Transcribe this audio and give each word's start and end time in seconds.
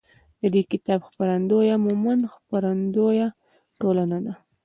د 0.41 0.43
دې 0.53 0.61
کتاب 0.71 0.99
خپرندویه 1.09 1.75
مومند 1.85 2.23
خپروندویه 2.35 3.27
ټولنه 3.79 4.17
ده. 4.25 4.33